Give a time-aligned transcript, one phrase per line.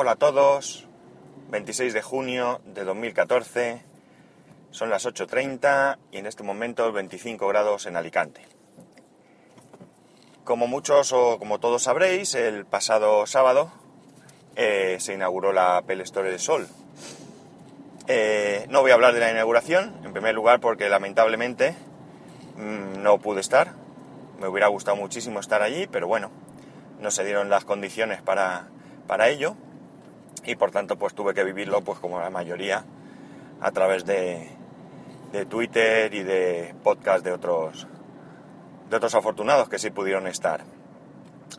[0.00, 0.86] Hola a todos,
[1.50, 3.82] 26 de junio de 2014,
[4.70, 8.46] son las 8.30 y en este momento 25 grados en Alicante.
[10.44, 13.72] Como muchos o como todos sabréis, el pasado sábado
[14.54, 16.68] eh, se inauguró la Apple Store de Sol.
[18.06, 21.74] Eh, no voy a hablar de la inauguración, en primer lugar porque lamentablemente
[22.56, 23.72] mmm, no pude estar.
[24.38, 26.30] Me hubiera gustado muchísimo estar allí, pero bueno,
[27.00, 28.68] no se dieron las condiciones para,
[29.08, 29.56] para ello
[30.44, 32.84] y por tanto pues tuve que vivirlo pues como la mayoría
[33.60, 34.48] a través de,
[35.32, 37.86] de Twitter y de podcast de otros
[38.88, 40.62] de otros afortunados que sí pudieron estar.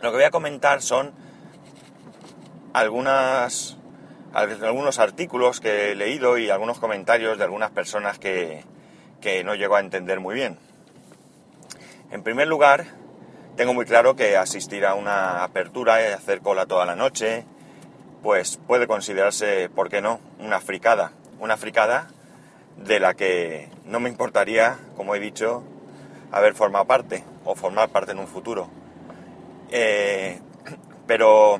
[0.02, 1.14] Lo que voy a comentar son
[2.73, 3.78] algunas
[4.34, 8.64] algunos artículos que he leído y algunos comentarios de algunas personas que,
[9.22, 10.59] que no llego a entender muy bien.
[12.12, 12.86] En primer lugar,
[13.56, 17.46] tengo muy claro que asistir a una apertura y hacer cola toda la noche,
[18.22, 21.12] pues puede considerarse, ¿por qué no?, una fricada.
[21.39, 22.08] Una fricada
[22.78, 25.64] de la que no me importaría, como he dicho,
[26.31, 28.70] haber formado parte o formar parte en un futuro.
[29.72, 30.40] Eh,
[31.08, 31.59] pero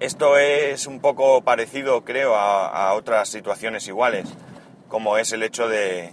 [0.00, 4.28] esto es un poco parecido, creo, a, otras situaciones iguales,
[4.88, 6.12] como es el hecho de,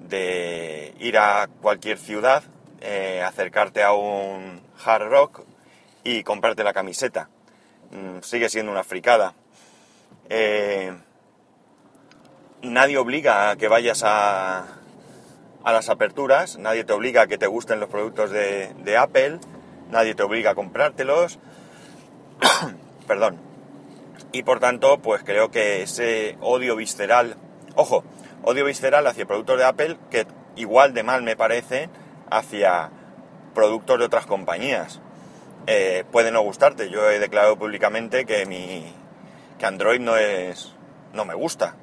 [0.00, 2.42] de ir a cualquier ciudad
[2.80, 5.40] eh, acercarte a un hard rock
[6.04, 7.28] y comprarte la camiseta.
[7.90, 9.34] Mm, sigue siendo una fricada.
[10.28, 10.92] Eh,
[12.62, 14.66] nadie obliga a que vayas a,
[15.64, 19.38] a, las aperturas, nadie te obliga a que te gusten los productos de, de Apple,
[19.90, 21.38] nadie te obliga a comprártelos.
[23.06, 23.40] Perdón.
[24.32, 27.36] Y por tanto, pues creo que ese odio visceral,
[27.74, 28.04] ojo,
[28.42, 31.88] odio visceral hacia productos de Apple, que igual de mal me parece
[32.30, 32.90] hacia
[33.54, 35.00] productos de otras compañías.
[35.70, 36.88] Eh, puede no gustarte.
[36.88, 38.90] Yo he declarado públicamente que mi
[39.58, 40.72] que Android no es
[41.12, 41.76] no me gusta,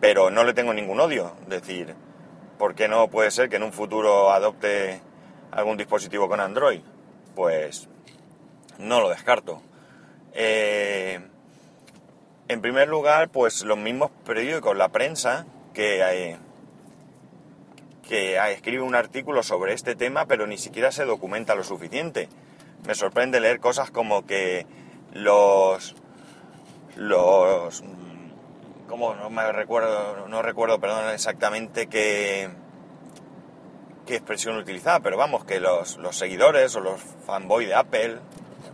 [0.00, 1.36] pero no le tengo ningún odio.
[1.46, 1.94] Decir,
[2.58, 5.00] ¿por qué no puede ser que en un futuro adopte
[5.52, 6.80] algún dispositivo con Android?
[7.36, 7.88] Pues
[8.78, 9.62] no lo descarto.
[10.32, 11.20] Eh,
[12.48, 16.36] en primer lugar, pues los mismos periódicos, la prensa, que eh,
[18.08, 22.28] que escribe un artículo sobre este tema, pero ni siquiera se documenta lo suficiente.
[22.86, 24.66] Me sorprende leer cosas como que
[25.12, 25.94] los
[26.96, 27.82] los
[28.88, 32.50] como no me recuerdo no recuerdo perdón exactamente qué
[34.06, 38.18] qué expresión utilizaba pero vamos que los, los seguidores o los fanboy de Apple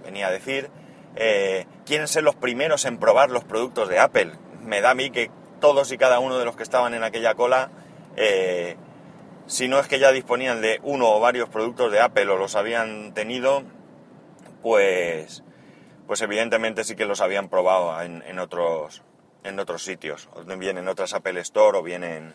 [0.05, 0.71] venía a decir
[1.17, 4.33] eh, quieren ser los primeros en probar los productos de Apple.
[4.61, 5.31] Me da a mí que
[5.61, 7.71] todos y cada uno de los que estaban en aquella cola
[8.17, 8.77] eh,
[9.47, 12.57] si no es que ya disponían de uno o varios productos de Apple o los
[12.57, 13.63] habían tenido,
[14.67, 15.45] pues,
[16.09, 19.01] pues evidentemente sí que los habían probado en, otros,
[19.45, 20.29] en otros sitios,
[20.59, 22.35] bien en otras Apple Store o bien en,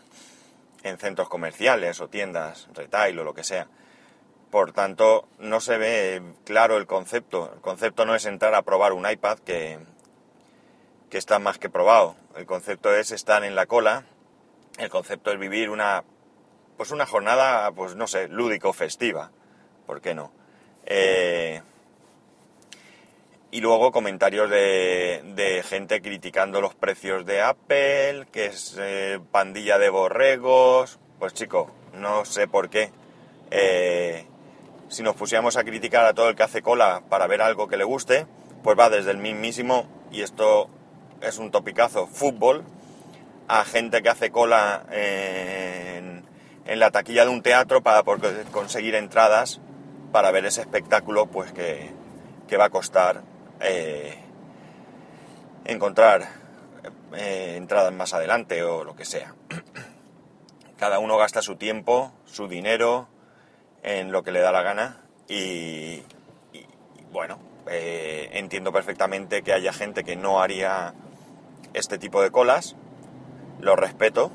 [0.84, 3.68] en centros comerciales o tiendas retail o lo que sea.
[4.50, 7.52] Por tanto, no se ve claro el concepto.
[7.54, 9.80] El concepto no es entrar a probar un iPad que,
[11.10, 12.16] que está más que probado.
[12.38, 14.06] El concepto es estar en la cola.
[14.78, 16.06] El concepto es vivir una
[16.78, 19.32] pues una jornada, pues no sé, lúdico-festiva,
[19.86, 20.32] ¿por qué no?
[20.86, 21.62] Eh,
[23.52, 29.78] y luego comentarios de, de, gente criticando los precios de Apple, que es eh, pandilla
[29.78, 31.00] de borregos.
[31.20, 32.92] Pues chico, no sé por qué.
[33.52, 34.26] Eh,
[34.88, 37.78] si nos pusiéramos a criticar a todo el que hace cola para ver algo que
[37.78, 38.26] le guste,
[38.64, 40.70] pues va desde el mismísimo, y esto
[41.22, 42.64] es un topicazo, fútbol,
[43.48, 46.22] a gente que hace cola en
[46.66, 48.04] en la taquilla de un teatro para
[48.52, 49.60] conseguir entradas
[50.12, 51.90] para ver ese espectáculo pues que,
[52.48, 53.24] que va a costar
[53.62, 54.16] eh,
[55.66, 56.28] encontrar
[57.14, 59.36] eh, entradas más adelante o lo que sea.
[60.78, 63.08] Cada uno gasta su tiempo, su dinero
[63.84, 66.02] en lo que le da la gana y,
[67.12, 70.94] bueno, eh, entiendo perfectamente que haya gente que no haría
[71.74, 72.76] este tipo de colas,
[73.60, 74.32] lo respeto,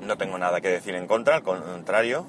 [0.00, 2.26] no tengo nada que decir en contra, al contrario,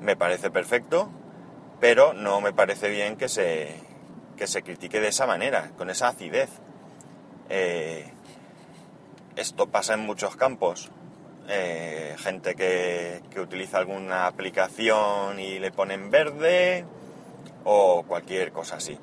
[0.00, 1.08] me parece perfecto,
[1.80, 3.74] pero no me parece bien que se,
[4.36, 6.50] que se critique de esa manera, con esa acidez.
[7.48, 8.10] Eh,
[9.36, 10.90] esto pasa en muchos campos.
[11.48, 16.84] Eh, gente que, que, utiliza alguna aplicación y le ponen verde
[17.64, 18.98] o cualquier cosa así.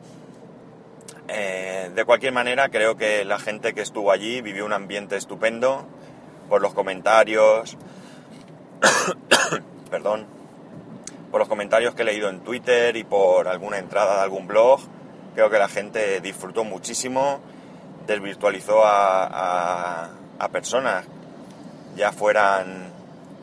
[1.27, 5.85] Eh, de cualquier manera, creo que la gente que estuvo allí vivió un ambiente estupendo
[6.49, 7.77] por los comentarios,
[9.89, 10.27] perdón,
[11.33, 14.81] por los comentarios que he leído en Twitter y por alguna entrada de algún blog.
[15.33, 17.39] Creo que la gente disfrutó muchísimo,
[18.05, 21.07] desvirtualizó a, a personas,
[21.95, 22.93] ya fueran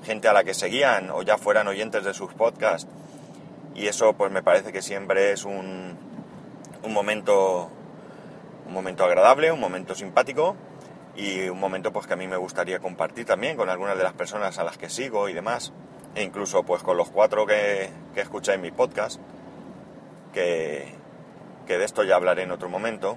[0.04, 2.88] gente a la que seguían o ya fueran oyentes de sus podcasts.
[3.74, 5.98] Y eso pues me parece que siempre es un,
[6.84, 7.72] un momento
[8.68, 10.54] un momento agradable, un momento simpático
[11.16, 14.12] y un momento pues que a mí me gustaría compartir también con algunas de las
[14.12, 15.72] personas a las que sigo y demás,
[16.14, 19.20] e incluso pues con los cuatro que, que escucháis mi podcast,
[20.32, 20.94] que,
[21.66, 23.16] que de esto ya hablaré en otro momento,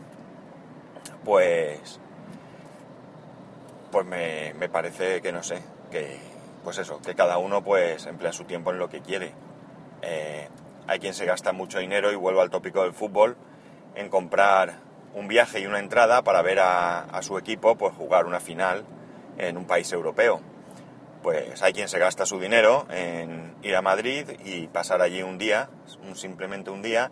[1.23, 1.99] pues
[3.91, 5.61] pues me, me parece que no sé,
[5.91, 6.19] que
[6.63, 9.33] pues eso, que cada uno pues emplea su tiempo en lo que quiere.
[10.01, 10.47] Eh,
[10.87, 13.37] hay quien se gasta mucho dinero y vuelvo al tópico del fútbol
[13.95, 14.79] en comprar
[15.13, 18.83] un viaje y una entrada para ver a, su equipo pues, jugar una final
[19.37, 20.41] en un país europeo.
[21.23, 25.37] Pues hay quien se gasta su dinero en ir a Madrid y pasar allí un
[25.37, 25.69] día,
[26.15, 27.11] simplemente un día,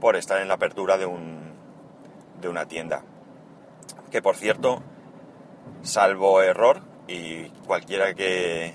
[0.00, 1.52] por estar en la apertura de, un,
[2.40, 3.02] de una tienda.
[4.12, 4.82] Que por cierto,
[5.82, 8.72] salvo error, y cualquiera que,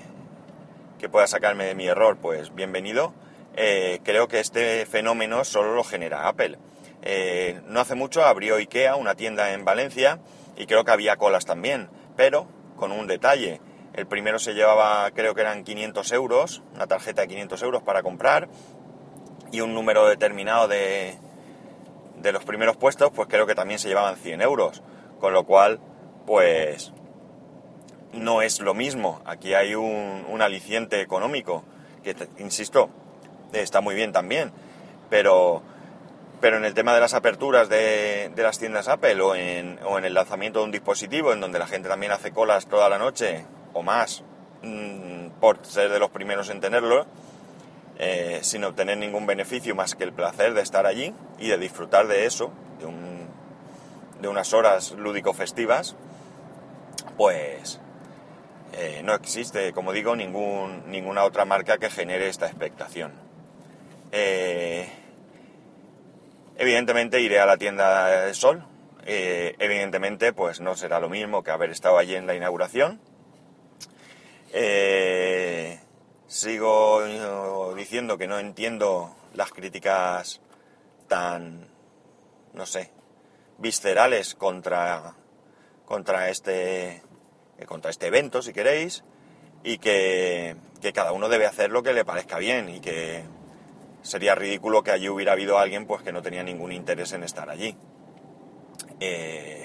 [0.98, 3.14] que pueda sacarme de mi error, pues bienvenido,
[3.56, 6.58] eh, creo que este fenómeno solo lo genera Apple.
[7.00, 10.18] Eh, no hace mucho abrió IKEA una tienda en Valencia
[10.54, 12.46] y creo que había colas también, pero
[12.76, 13.62] con un detalle.
[13.96, 18.02] El primero se llevaba, creo que eran 500 euros, una tarjeta de 500 euros para
[18.02, 18.48] comprar
[19.50, 21.18] y un número determinado de,
[22.16, 24.82] de los primeros puestos, pues creo que también se llevaban 100 euros.
[25.18, 25.80] Con lo cual,
[26.26, 26.92] pues
[28.12, 29.20] no es lo mismo.
[29.24, 31.64] Aquí hay un, aliciente económico
[32.02, 32.90] que, insisto,
[33.52, 34.52] está muy bien también,
[35.08, 35.62] pero
[36.38, 40.58] pero en el tema de las aperturas de, las tiendas Apple o en, el lanzamiento
[40.58, 43.46] de un dispositivo en donde la gente también hace colas toda la noche
[43.76, 44.22] o más
[44.62, 47.06] mm, por ser de los primeros en tenerlo,
[47.98, 52.06] eh, sin obtener ningún beneficio más que el placer de estar allí y de disfrutar
[52.06, 52.50] de eso,
[52.80, 55.94] de, unas horas lúdico-festivas,
[57.16, 57.80] pues
[58.72, 63.12] eh, no existe, como digo, ningún, ninguna otra marca que genere esta expectación.
[64.10, 64.88] Eh,
[66.58, 68.64] Evidentemente iré a la tienda de Sol.
[69.04, 72.98] Evidentemente, pues no será lo mismo que haber estado allí en la inauguración.
[74.58, 75.78] Eh,
[76.26, 80.40] sigo diciendo que no entiendo las críticas
[81.08, 81.68] tan,
[82.54, 82.90] no sé,
[83.58, 85.12] viscerales contra,
[85.84, 87.02] contra, este,
[87.66, 89.04] contra este evento, si queréis,
[89.62, 93.24] y que, que cada uno debe hacer lo que le parezca bien y que
[94.00, 97.50] sería ridículo que allí hubiera habido alguien pues que no tenía ningún interés en estar
[97.50, 97.76] allí.
[99.00, 99.55] Eh,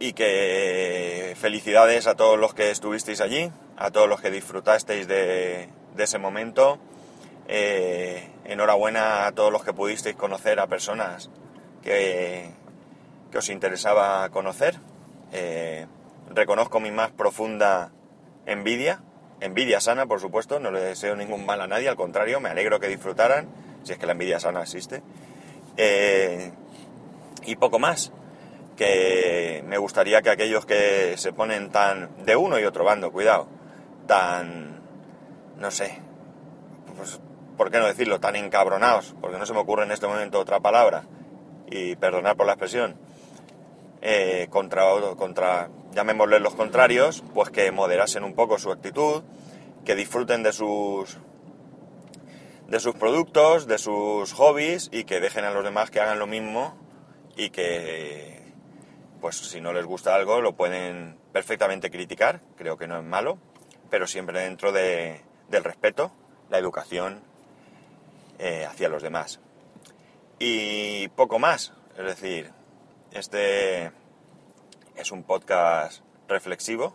[0.00, 5.68] y que felicidades a todos los que estuvisteis allí, a todos los que disfrutasteis de,
[5.96, 6.80] ese momento.
[7.46, 11.30] Eh, enhorabuena a todos los que pudisteis conocer a personas
[11.82, 12.50] que,
[13.32, 14.76] os interesaba conocer.
[15.32, 15.86] Eh,
[16.34, 17.92] reconozco mi más profunda
[18.46, 19.00] envidia
[19.40, 22.78] Envidia sana, por supuesto, no le deseo ningún mal a nadie, al contrario, me alegro
[22.78, 23.48] que disfrutaran,
[23.84, 25.02] si es que la envidia sana existe.
[25.78, 26.52] Eh,
[27.46, 28.12] y poco más,
[28.80, 33.46] que me gustaría que aquellos que se ponen tan de uno y otro bando, cuidado,
[34.06, 34.80] tan,
[35.58, 36.00] no sé,
[36.96, 37.20] pues,
[37.58, 38.20] ¿por qué no decirlo?
[38.20, 41.02] Tan encabronados, porque no se me ocurre en este momento otra palabra,
[41.70, 42.96] y perdonar por la expresión,
[44.00, 49.22] eh, contra, contra, llamémosle los contrarios, pues que moderasen un poco su actitud,
[49.84, 51.18] que disfruten de sus
[52.66, 56.26] de sus productos, de sus hobbies y que dejen a los demás que hagan lo
[56.26, 56.78] mismo
[57.36, 58.39] y que
[59.20, 63.38] pues si no les gusta algo lo pueden perfectamente criticar, creo que no es malo,
[63.90, 66.12] pero siempre dentro de, del respeto,
[66.48, 67.20] la educación
[68.38, 69.40] eh, hacia los demás.
[70.38, 72.50] Y poco más, es decir,
[73.12, 73.92] este
[74.96, 76.94] es un podcast reflexivo.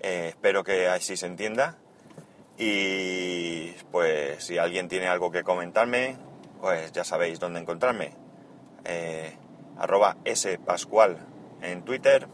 [0.00, 1.76] Eh, espero que así se entienda.
[2.58, 6.16] Y pues si alguien tiene algo que comentarme,
[6.60, 8.12] pues ya sabéis dónde encontrarme.
[8.84, 9.36] Eh,
[9.80, 11.18] arroba spascual
[11.62, 12.28] en Twitter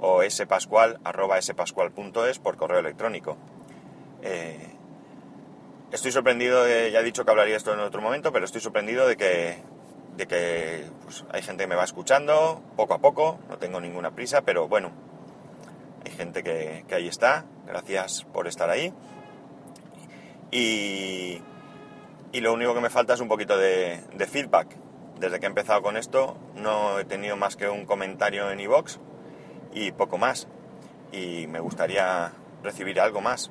[0.00, 3.36] o spascual arroba spascual.es por correo electrónico.
[4.22, 4.74] Eh,
[5.92, 9.16] estoy sorprendido, ya he dicho que hablaría esto en otro momento, pero estoy sorprendido de
[9.16, 9.62] que
[10.16, 14.10] de que pues, hay gente que me va escuchando poco a poco, no tengo ninguna
[14.14, 14.92] prisa, pero bueno,
[16.04, 18.92] hay gente que, ahí está, gracias por estar ahí.
[20.50, 21.40] Y,
[22.40, 24.76] lo único que me falta es un poquito de, feedback.
[25.20, 28.96] Desde que he empezado con esto no he tenido más que un comentario en iVoox
[29.74, 30.48] y poco más.
[31.12, 33.50] Y me gustaría recibir algo más.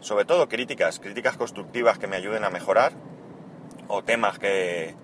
[0.00, 2.92] Sobre todo críticas, críticas constructivas que me ayuden a mejorar
[3.88, 4.94] o temas que,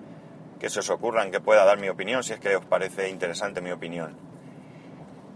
[0.61, 3.63] que se os ocurran que pueda dar mi opinión, si es que os parece interesante
[3.63, 4.19] mi opinión.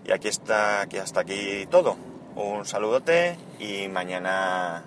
[0.05, 1.97] Y aquí está, aquí hasta aquí todo.
[2.37, 4.85] Un saludote y mañana,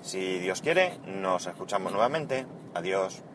[0.00, 2.46] si Dios quiere, nos escuchamos nuevamente.
[2.72, 3.25] Adiós.